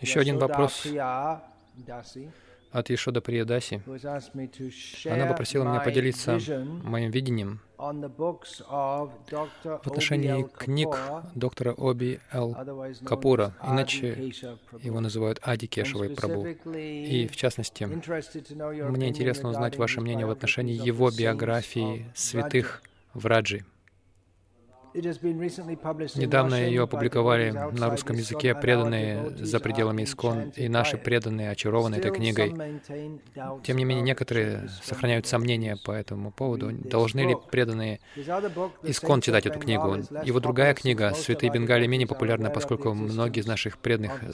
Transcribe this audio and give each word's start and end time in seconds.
Еще 0.00 0.20
один 0.20 0.38
вопрос 0.38 0.86
от 2.74 2.90
Ешода 2.90 3.20
Приядаси. 3.20 3.80
Она 5.08 5.26
попросила 5.26 5.64
меня 5.64 5.80
поделиться 5.80 6.38
моим 6.82 7.10
видением 7.10 7.60
в 7.78 9.10
отношении 9.86 10.42
книг 10.56 10.96
доктора 11.34 11.72
Оби 11.72 12.20
Л. 12.32 12.56
Капура, 13.04 13.54
иначе 13.62 14.32
его 14.80 15.00
называют 15.00 15.38
Ади 15.42 15.66
Кешевой 15.66 16.10
Прабу. 16.10 16.46
И, 16.46 17.28
в 17.28 17.36
частности, 17.36 17.84
мне 17.84 19.08
интересно 19.08 19.50
узнать 19.50 19.76
ваше 19.76 20.00
мнение 20.00 20.26
в 20.26 20.30
отношении 20.30 20.74
его 20.74 21.10
биографии 21.10 22.10
святых 22.14 22.82
в 23.12 23.26
Раджи. 23.26 23.64
Недавно 24.94 26.54
ее 26.54 26.84
опубликовали 26.84 27.50
на 27.50 27.90
русском 27.90 28.16
языке 28.16 28.54
преданные 28.54 29.30
за 29.36 29.58
пределами 29.58 30.04
Искон, 30.04 30.50
и 30.50 30.68
наши 30.68 30.96
преданные 30.96 31.50
очарованы 31.50 31.96
этой 31.96 32.12
книгой. 32.12 32.54
Тем 33.64 33.76
не 33.76 33.84
менее, 33.84 34.02
некоторые 34.02 34.68
сохраняют 34.84 35.26
сомнения 35.26 35.76
по 35.84 35.90
этому 35.90 36.30
поводу. 36.30 36.70
Должны 36.70 37.20
ли 37.20 37.36
преданные 37.50 37.98
Искон 38.84 39.20
читать 39.20 39.46
эту 39.46 39.58
книгу? 39.58 39.96
Его 40.24 40.38
другая 40.38 40.74
книга 40.74 41.12
«Святые 41.14 41.50
Бенгали» 41.50 41.88
менее 41.88 42.06
популярна, 42.06 42.50
поскольку 42.50 42.94
многие 42.94 43.40
из 43.40 43.46
наших 43.46 43.78
преданных 43.78 44.22
э, 44.22 44.30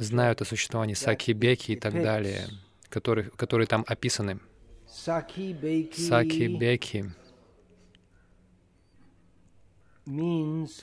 знают 0.00 0.40
о 0.40 0.46
существовании 0.46 0.94
Саки 0.94 1.32
Беки 1.32 1.72
и 1.72 1.76
так 1.76 1.92
далее, 1.92 2.46
которые, 2.88 3.30
которые 3.36 3.66
там 3.66 3.84
описаны. 3.86 4.40
Саки 4.86 5.52
Беки 6.48 7.12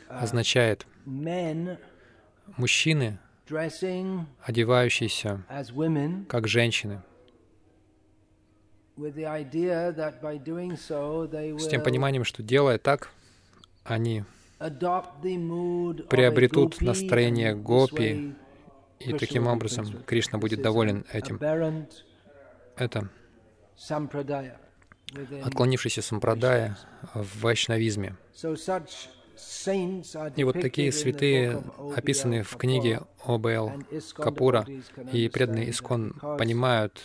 означает 0.07 0.85
мужчины, 2.57 3.19
одевающиеся 4.43 5.43
как 6.27 6.47
женщины, 6.47 7.01
с 11.57 11.67
тем 11.69 11.83
пониманием, 11.83 12.23
что 12.23 12.43
делая 12.43 12.77
так, 12.77 13.11
они 13.83 14.23
приобретут 16.09 16.81
настроение 16.81 17.55
гопи, 17.55 18.35
и 18.99 19.13
таким 19.13 19.47
образом 19.47 20.03
Кришна 20.05 20.37
будет 20.37 20.61
доволен 20.61 21.05
этим. 21.11 21.39
Это 22.75 23.09
отклонившийся 25.43 26.01
сампрадая 26.01 26.77
в 27.13 27.41
вайшнавизме. 27.41 28.15
И 30.35 30.43
вот 30.43 30.59
такие 30.59 30.91
святые 30.91 31.61
описаны 31.95 32.43
в 32.43 32.55
книге 32.57 33.01
О.Б.Л. 33.25 33.73
Капура, 34.13 34.65
и 35.11 35.29
преданные 35.29 35.69
Искон 35.69 36.13
понимают 36.37 37.01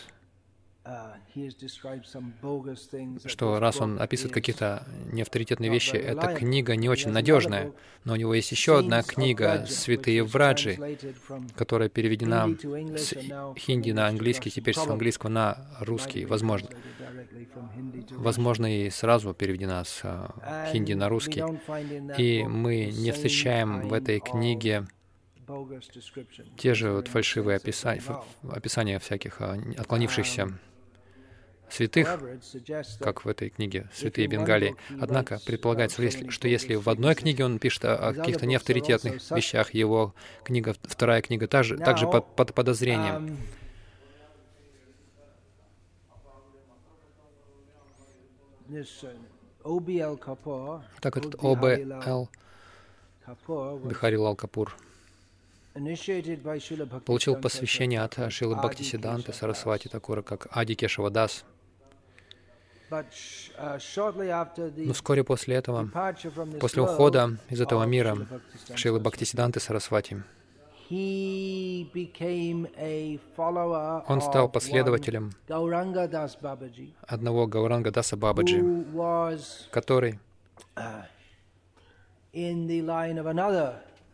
что 3.25 3.59
раз 3.59 3.81
он 3.81 3.99
описывает 3.99 4.33
какие-то 4.33 4.85
неавторитетные 5.11 5.71
вещи, 5.71 5.95
эта 5.95 6.27
книга 6.35 6.75
не 6.75 6.89
очень 6.89 7.09
надежная. 7.09 7.71
Но 8.03 8.13
у 8.13 8.15
него 8.15 8.35
есть 8.35 8.51
еще 8.51 8.77
одна 8.77 9.01
книга 9.01 9.65
«Святые 9.67 10.23
Враджи», 10.23 10.77
которая 11.55 11.89
переведена 11.89 12.55
с 12.97 13.15
хинди 13.57 13.91
на 13.91 14.07
английский, 14.07 14.51
теперь 14.51 14.75
с 14.75 14.87
английского 14.87 15.29
на 15.29 15.67
русский, 15.79 16.25
возможно. 16.25 16.69
Возможно, 18.11 18.85
и 18.85 18.89
сразу 18.91 19.33
переведена 19.33 19.83
с 19.83 20.01
а, 20.03 20.69
хинди 20.71 20.93
на 20.93 21.09
русский. 21.09 21.43
И 22.17 22.43
мы 22.43 22.85
не 22.85 23.11
встречаем 23.11 23.87
в 23.87 23.93
этой 23.93 24.19
книге 24.19 24.87
те 26.57 26.73
же 26.73 26.91
вот 26.91 27.07
фальшивые 27.07 27.57
описания, 27.57 28.01
описания 28.43 28.99
всяких 28.99 29.41
а, 29.41 29.57
отклонившихся 29.77 30.57
святых, 31.69 32.19
как 32.99 33.25
в 33.25 33.27
этой 33.27 33.49
книге 33.49 33.89
«Святые 33.93 34.27
Бенгалии». 34.27 34.75
Однако 34.99 35.39
предполагается, 35.45 36.01
что 36.31 36.47
если 36.47 36.75
в 36.75 36.87
одной 36.89 37.15
книге 37.15 37.45
он 37.45 37.59
пишет 37.59 37.85
о 37.85 38.13
каких-то 38.13 38.45
неавторитетных 38.45 39.31
вещах, 39.31 39.73
его 39.73 40.13
книга, 40.43 40.75
вторая 40.83 41.21
книга 41.21 41.47
также, 41.47 41.77
также 41.77 42.07
под, 42.07 42.35
под 42.35 42.53
подозрением. 42.53 43.37
Так 51.01 51.17
этот 51.17 51.35
О.Б.Л. 51.43 52.29
Бихари 53.85 54.15
Лал 54.15 54.35
Капур 54.35 54.75
получил 57.05 57.35
посвящение 57.35 58.01
от 58.01 58.31
Шилы 58.31 58.55
Бхактисиданты 58.55 59.33
Сарасвати 59.33 59.89
Такура 59.89 60.21
как 60.21 60.47
Ади 60.51 60.73
Кешава 60.73 61.09
Дас. 61.09 61.43
Но 62.89 63.03
вскоре 64.93 65.23
после 65.23 65.55
этого, 65.55 65.89
после 66.59 66.81
ухода 66.81 67.37
из 67.49 67.61
этого 67.61 67.83
мира 67.83 68.17
Шилы 68.75 68.99
Бхактисиданты 68.99 69.59
Сарасвати, 69.59 70.23
он 74.07 74.21
стал 74.21 74.49
последователем 74.49 75.31
одного 77.07 77.47
Гауранга 77.47 77.91
Даса 77.91 78.17
Бабаджи, 78.17 78.85
который 79.71 80.19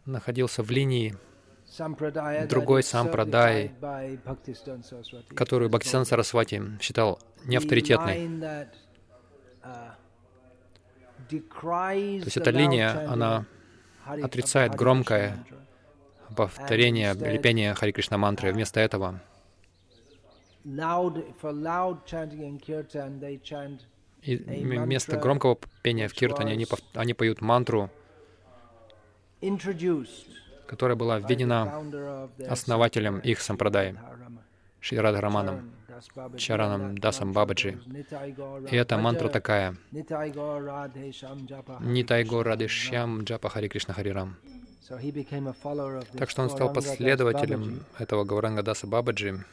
находился 0.06 0.64
в 0.64 0.72
линии 0.72 1.18
другой 2.48 2.84
сампрадай, 2.84 3.72
которую 5.36 5.70
Бхактисан 5.70 6.06
Сарасвати 6.06 6.62
считал 6.82 7.20
неавторитетной. 7.46 8.30
То 11.30 11.38
есть 12.26 12.38
эта 12.38 12.50
линия, 12.50 13.10
она 13.10 13.46
отрицает 14.06 14.76
громкое 14.76 15.46
повторение 16.36 17.14
или 17.14 17.38
пение 17.38 17.74
Хари 17.74 17.92
Кришна 17.92 18.18
мантры. 18.18 18.52
Вместо 18.52 18.80
этого 18.80 19.22
и 24.24 24.36
вместо 24.36 25.18
громкого 25.18 25.58
пения 25.81 26.08
в 26.08 26.14
киртане 26.14 26.54
они, 26.54 26.68
они 26.94 27.14
поют 27.14 27.42
мантру, 27.42 27.90
которая 30.72 30.96
была 30.96 31.20
введена 31.20 31.84
основателем 32.50 33.20
их 33.20 33.42
сампрадай, 33.42 33.96
Шри 34.80 35.00
Радхараманом, 35.00 35.70
Чараном 36.38 36.98
Дасам 36.98 37.34
Бабаджи. 37.34 37.78
И 38.72 38.76
эта 38.78 38.98
мантра 38.98 39.28
такая. 39.28 39.76
Нитайго 39.92 40.60
Радишьям 42.44 43.24
Джапа 43.24 43.50
Хари 43.50 43.68
Кришна 43.68 43.94
Харирам. 43.94 44.38
Так 46.18 46.30
что 46.30 46.44
он 46.44 46.50
стал 46.50 46.74
последователем 46.74 47.84
этого 48.00 48.24
Гауранга 48.24 48.64
Даса 48.64 48.88
Бабаджи, 48.88 49.44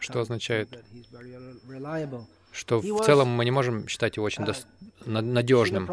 что 0.00 0.20
означает, 0.20 0.68
что 2.54 2.80
в 2.80 3.04
целом 3.04 3.28
мы 3.28 3.44
не 3.44 3.50
можем 3.50 3.88
считать 3.88 4.16
его 4.16 4.24
очень 4.24 4.44
дос- 4.44 4.66
надежным. 5.04 5.86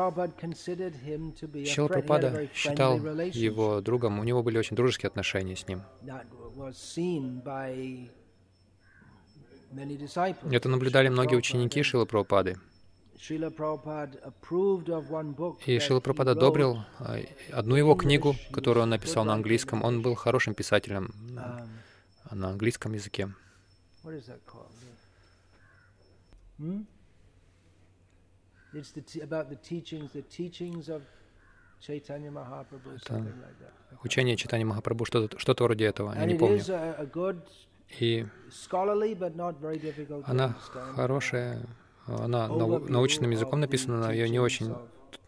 Шила 1.66 1.88
Прабхупада 1.88 2.47
считал 2.53 2.97
его 2.97 3.81
другом, 3.81 4.19
у 4.19 4.23
него 4.23 4.44
были 4.44 4.57
очень 4.57 4.75
дружеские 4.75 5.07
отношения 5.07 5.55
с 5.55 5.67
ним. 5.67 5.81
Это 10.51 10.69
наблюдали 10.69 11.09
многие 11.09 11.35
ученики 11.35 11.81
Шила 11.81 12.05
Прабхупады. 12.05 12.57
И 15.66 15.79
Шила 15.79 15.99
Прабхупада 15.99 16.31
одобрил 16.31 16.84
а, 16.99 17.17
одну 17.52 17.75
его 17.75 17.96
книгу, 17.96 18.35
которую 18.52 18.84
он 18.84 18.90
написал 18.90 19.25
на 19.25 19.34
английском. 19.34 19.84
Он 19.84 20.02
был 20.02 20.16
хорошим 20.16 20.53
писателем 20.53 21.13
на 22.31 22.49
английском 22.49 22.93
языке. 22.93 23.34
Hmm? 26.61 26.81
It's 28.73 28.91
the 28.93 29.23
about 29.23 29.49
the 29.49 29.55
teachings, 29.58 30.11
the 30.13 30.22
teachings 30.22 30.87
of 30.90 31.02
Chaitanya 31.81 32.29
Mahaprabhu, 32.31 32.99
something 33.03 33.34
like 33.41 33.58
that. 33.59 33.73
Учение 34.03 34.37
Читани 34.37 34.63
Махапрабху, 34.63 35.05
что-то, 35.05 35.40
что-то 35.40 35.63
вроде 35.63 35.85
этого, 35.85 36.13
я 36.13 36.25
не 36.25 36.35
помню. 36.35 36.61
И 37.99 38.25
она 40.25 40.55
хорошая, 40.96 41.66
она 42.08 42.47
нау- 42.47 42.79
научным 42.87 43.31
языком 43.31 43.59
написана, 43.59 43.99
но 43.99 44.11
ее 44.11 44.29
не 44.29 44.40
очень, 44.40 44.73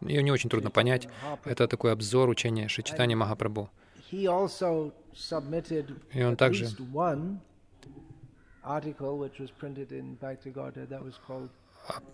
ее 0.01 0.23
не 0.23 0.31
очень 0.31 0.49
трудно 0.49 0.69
понять. 0.69 1.09
Это 1.43 1.67
такой 1.67 1.91
обзор 1.91 2.29
учения 2.29 2.67
Шичитани 2.67 3.15
Махапрабху. 3.15 3.69
И 4.11 4.27
он 6.23 6.35
также 6.37 6.67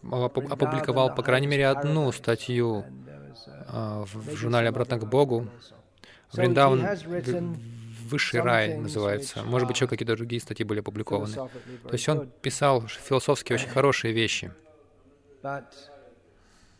опубликовал, 0.01 1.13
по 1.13 1.21
крайней 1.21 1.47
мере, 1.47 1.67
одну 1.67 2.11
статью 2.11 2.85
а, 3.67 4.03
в 4.05 4.35
журнале 4.35 4.69
«Обратно 4.69 4.97
к 4.97 5.07
Богу». 5.07 5.47
Вриндаван 6.33 6.87
«Высший 8.07 8.41
рай» 8.41 8.77
называется. 8.77 9.43
Может 9.43 9.67
быть, 9.67 9.77
еще 9.77 9.87
какие-то 9.87 10.15
другие 10.15 10.41
статьи 10.41 10.65
были 10.65 10.79
опубликованы. 10.79 11.33
То 11.33 11.49
есть 11.91 12.09
он 12.09 12.29
писал 12.41 12.81
философски 12.87 13.53
очень 13.53 13.69
хорошие 13.69 14.13
вещи. 14.13 14.51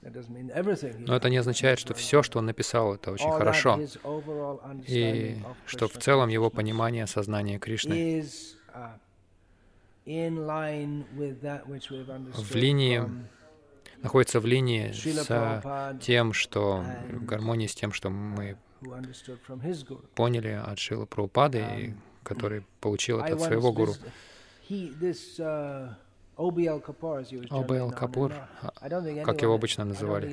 Но 0.01 1.15
это 1.15 1.30
не 1.30 1.38
означает, 1.38 1.77
что 1.77 1.94
все, 1.94 2.24
что 2.24 2.39
он 2.39 2.45
написал, 2.45 2.95
это 2.95 3.12
очень 3.12 3.31
хорошо. 3.31 3.80
И 4.88 5.38
что 5.65 5.88
в 5.88 5.98
целом 5.98 6.30
его 6.30 6.50
понимание 6.50 7.06
сознания 7.06 7.60
Кришны 7.60 8.25
в 12.34 12.56
линии 12.56 13.04
находится 14.01 14.40
в 14.40 14.46
линии 14.46 14.92
с 14.92 16.00
тем, 16.01 16.34
что 16.34 16.84
в 17.10 17.25
гармонии 17.25 17.68
с 17.68 17.75
тем, 17.75 17.92
что 17.92 18.10
мы 18.10 18.57
поняли 20.16 20.50
от 20.50 20.80
Шила 20.80 21.06
Прабхупады, 21.06 21.96
который 22.24 22.63
получил 22.80 23.19
это 23.19 23.34
от 23.36 23.42
своего 23.42 23.74
гуру. 23.74 23.94
Обл 27.50 27.92
Капур, 27.92 28.34
как 29.25 29.42
его 29.42 29.54
обычно 29.54 29.84
называли. 29.86 30.30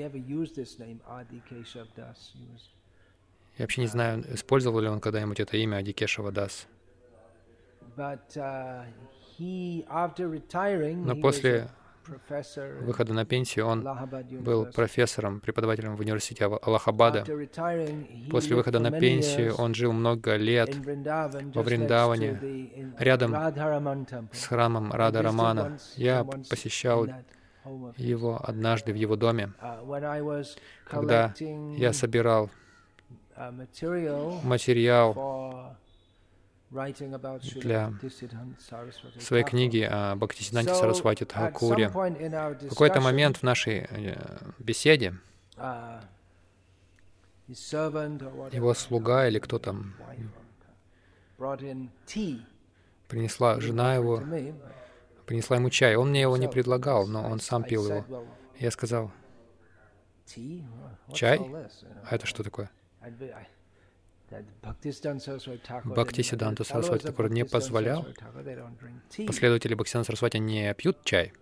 Я 3.59 3.63
вообще 3.65 3.81
не 3.81 3.87
знаю, 3.87 4.23
использовал 4.35 4.81
ли 4.81 4.89
он 4.89 5.01
когда-нибудь 5.01 5.41
это 5.41 5.57
имя 5.57 5.79
Адикешева 5.79 6.31
Дас. 6.31 6.69
Но 9.39 11.17
после 11.17 11.69
выхода 12.81 13.13
на 13.13 13.25
пенсию 13.25 13.67
он 13.67 13.87
был 14.41 14.67
профессором, 14.67 15.41
преподавателем 15.41 15.97
в 15.97 16.01
университете 16.01 16.45
Аллахабада. 16.45 17.25
После 18.31 18.57
выхода 18.57 18.79
на 18.79 18.91
пенсию 18.91 19.55
он 19.57 19.75
жил 19.75 19.93
много 19.93 20.37
лет 20.37 20.75
во 20.75 21.63
Вриндаване, 21.63 22.71
рядом 22.99 23.35
с 24.33 24.47
храмом 24.47 24.93
Рада 24.93 25.23
Рамана. 25.23 25.79
Я 25.97 26.25
посещал 26.25 27.07
его 27.97 28.41
однажды 28.43 28.93
в 28.93 28.97
его 28.97 29.17
доме, 29.17 29.53
когда 30.89 31.35
я 31.77 31.93
собирал 31.93 32.51
материал 34.45 35.77
для 36.71 37.93
своей 39.21 39.45
книги 39.45 39.81
о 39.81 40.17
Бхактисиданте 40.17 40.75
Сарасвати 40.75 41.25
Тхакуре. 41.25 41.89
В 41.89 42.69
какой-то 42.69 43.01
момент 43.01 43.39
в 43.39 43.43
нашей 43.43 43.87
э, 43.89 44.17
беседе 44.59 45.15
uh, 45.57 46.01
его 47.49 48.75
слуга 48.75 49.29
или 49.29 49.39
кто 49.39 49.59
там 49.59 49.95
принесла, 53.09 53.61
жена 53.61 53.95
его, 53.95 54.23
принесла 55.27 55.57
ему 55.57 55.71
чай. 55.71 55.95
Он 55.97 56.11
мне 56.11 56.23
его 56.23 56.37
не 56.37 56.49
предлагал, 56.49 57.07
но 57.07 57.29
он 57.29 57.41
сам 57.41 57.63
пил 57.63 57.87
его. 57.87 58.27
Я 58.59 58.71
сказал, 58.71 59.13
чай? 61.13 61.41
А 62.05 62.15
это 62.15 62.27
что 62.27 62.43
такое? 62.43 62.71
Бхактисиданта 65.85 66.65
Сарасвати 66.65 67.07
Такур 67.07 67.31
не 67.31 67.45
позволял, 67.45 68.07
последователи 69.27 69.75
Бхактисиданта 69.75 70.07
Сарасвати 70.07 70.39
не 70.39 70.75
пьют 70.75 71.05
чай. 71.05 71.33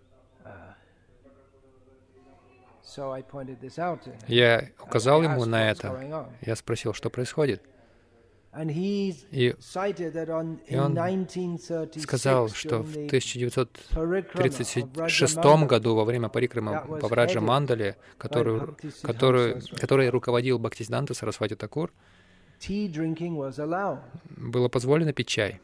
Я 4.27 4.69
указал 4.79 5.23
ему 5.23 5.45
на 5.45 5.71
это. 5.71 6.29
Я 6.41 6.55
спросил, 6.55 6.93
что 6.93 7.09
происходит. 7.09 7.63
И, 8.57 9.13
и 9.31 9.53
он 10.77 10.95
сказал, 11.99 12.47
что 12.49 12.83
в 12.83 12.91
1936 13.07 15.35
году 15.67 15.95
во 15.95 16.05
время 16.05 16.29
парикрамы 16.29 16.99
по 17.01 17.07
Враджа 17.09 17.41
Мандале, 17.41 17.97
которую, 18.17 18.77
которую, 19.01 19.61
который 19.77 20.09
руководил 20.09 20.57
Бхактисиданта 20.59 21.13
Сарасвати 21.13 21.55
Такур, 21.55 21.91
было 24.37 24.69
позволено 24.69 25.13
пить 25.13 25.27
чай. 25.27 25.59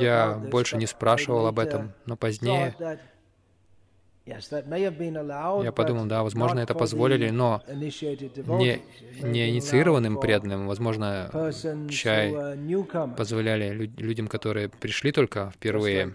Я 0.00 0.40
больше 0.50 0.76
не 0.76 0.86
спрашивал 0.86 1.46
об 1.46 1.58
этом, 1.58 1.92
но 2.06 2.16
позднее 2.16 2.74
я 5.62 5.72
подумал, 5.72 6.06
да, 6.06 6.22
возможно, 6.22 6.60
это 6.60 6.74
позволили, 6.74 7.30
но 7.30 7.62
не, 7.68 8.80
не 9.22 9.50
инициированным 9.50 10.18
преданным, 10.20 10.66
возможно, 10.66 11.30
чай 11.90 12.34
позволяли 13.16 13.90
людям, 13.98 14.28
которые 14.28 14.68
пришли 14.68 15.12
только 15.12 15.50
впервые, 15.54 16.14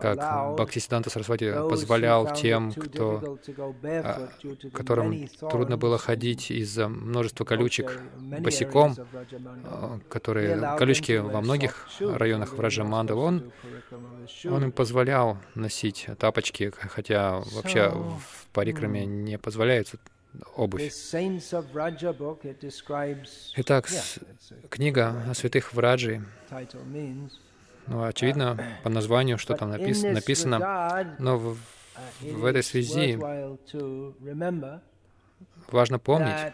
как 0.00 0.56
Бхактисиданта 0.56 1.10
Сарасвати 1.10 1.52
позволял 1.68 2.32
тем, 2.34 2.72
кто, 2.72 3.38
а, 3.84 4.28
которым 4.72 5.28
трудно 5.28 5.76
было 5.76 5.98
ходить 5.98 6.50
из-за 6.50 6.88
множества 6.88 7.44
колючек 7.44 8.00
босиком, 8.18 8.96
а, 9.64 9.98
которые 10.08 10.76
колючки 10.78 11.18
во 11.18 11.40
многих 11.40 11.88
районах 12.00 12.54
Враджаманда, 12.54 13.14
он, 13.14 13.52
он 14.44 14.64
им 14.64 14.72
позволял 14.72 15.38
носить 15.54 16.06
тапочки 16.18 16.59
тапочки, 16.60 16.88
хотя 16.88 17.40
вообще 17.52 17.88
в 17.90 18.46
парикраме 18.52 19.06
не 19.06 19.38
позволяется 19.38 19.98
обувь. 20.56 20.92
Итак, 23.56 23.88
книга 24.68 25.24
о 25.28 25.34
святых 25.34 25.72
Враджи, 25.72 26.22
ну, 27.86 28.04
очевидно, 28.04 28.78
по 28.82 28.90
названию, 28.90 29.38
что 29.38 29.54
там 29.54 29.70
напис 29.70 30.02
написано, 30.02 31.16
но 31.18 31.38
в, 31.38 31.56
uh, 32.22 32.34
в 32.34 32.44
этой 32.44 32.62
связи 32.62 33.18
важно 35.72 35.98
помнить, 35.98 36.52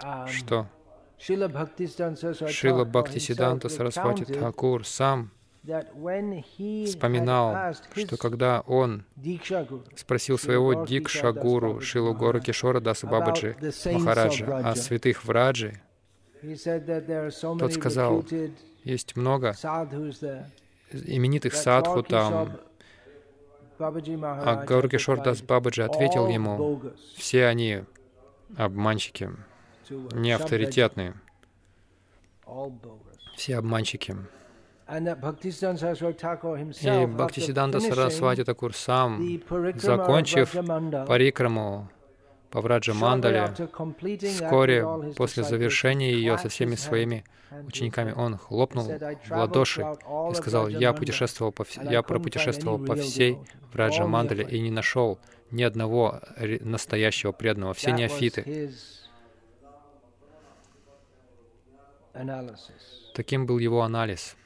um, 0.00 0.28
что 0.28 0.66
Шила 1.18 2.84
Бхактисиданта 2.84 3.68
Сарасвати 3.68 4.24
Тхакур 4.24 4.86
сам 4.86 5.30
вспоминал, 6.86 7.74
что 7.94 8.16
когда 8.16 8.60
он 8.62 9.04
спросил 9.94 10.38
своего 10.38 10.84
Дикшагуру 10.84 11.80
Шилу 11.80 12.14
Гору 12.14 12.40
Кишора 12.40 12.80
Даса 12.80 13.06
Бабаджи 13.06 13.56
Махараджа 13.86 14.70
о 14.70 14.74
святых 14.74 15.24
Враджи, 15.24 15.80
тот 17.58 17.72
сказал, 17.74 18.24
есть 18.84 19.16
много 19.16 19.54
именитых 20.92 21.54
садху 21.54 22.02
там, 22.02 22.58
а 23.78 24.64
Гауркишор 24.66 25.22
Дас 25.22 25.42
Бабаджи 25.42 25.82
ответил 25.82 26.28
ему, 26.28 26.82
все 27.16 27.46
они 27.46 27.84
обманщики, 28.56 29.30
не 29.88 30.32
авторитетные, 30.32 31.14
все 33.36 33.56
обманщики. 33.56 34.16
И 34.90 35.00
Бхактисиданта 37.06 37.80
Сарасвати 37.80 38.44
Такур 38.44 38.74
сам, 38.74 39.40
закончив 39.76 40.52
парикраму 41.06 41.88
по 42.50 42.60
Враджа 42.60 42.94
Мандале, 42.94 43.54
вскоре 44.24 44.84
после 45.16 45.44
завершения 45.44 46.12
ее 46.12 46.36
со 46.38 46.48
всеми 46.48 46.74
своими 46.74 47.24
учениками, 47.66 48.12
он 48.12 48.36
хлопнул 48.36 48.86
в 48.86 49.30
ладоши 49.30 49.86
и 50.30 50.34
сказал, 50.34 50.68
«Я 50.68 50.92
путешествовал 50.92 51.52
по, 51.52 51.64
я 51.88 52.02
пропутешествовал 52.02 52.84
по 52.84 52.96
всей 52.96 53.38
Враджа 53.72 54.06
Мандале 54.06 54.44
и 54.44 54.60
не 54.60 54.72
нашел 54.72 55.20
ни 55.52 55.62
одного 55.62 56.20
настоящего 56.60 57.30
преданного, 57.30 57.74
все 57.74 57.92
неофиты». 57.92 58.72
Таким 63.14 63.46
был 63.46 63.58
его 63.58 63.82
анализ. 63.82 64.36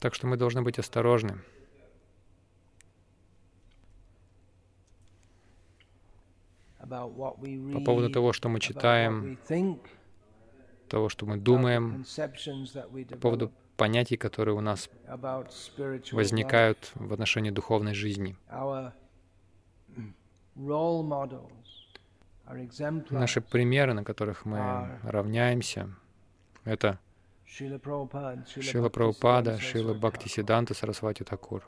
Так 0.00 0.14
что 0.14 0.26
мы 0.26 0.36
должны 0.36 0.62
быть 0.62 0.78
осторожны. 0.78 1.38
По 6.80 7.80
поводу 7.84 8.10
того, 8.10 8.32
что 8.32 8.48
мы 8.48 8.58
читаем, 8.58 9.38
того, 10.88 11.08
что 11.08 11.26
мы 11.26 11.36
думаем, 11.36 12.04
по 13.10 13.16
поводу 13.16 13.52
понятий, 13.76 14.16
которые 14.16 14.56
у 14.56 14.60
нас 14.60 14.90
возникают 16.12 16.90
в 16.94 17.12
отношении 17.12 17.50
духовной 17.50 17.94
жизни. 17.94 18.36
Наши 23.10 23.40
примеры, 23.40 23.94
на 23.94 24.02
которых 24.02 24.44
мы 24.44 24.98
равняемся, 25.04 25.94
это 26.70 26.98
Шила 27.44 27.78
Прабхупада, 27.78 29.58
Шила 29.58 29.94
Бхактисиданта 29.94 30.74
Сарасвати 30.74 31.24
Такур. 31.24 31.64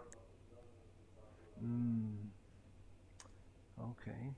Okay. 3.76 4.34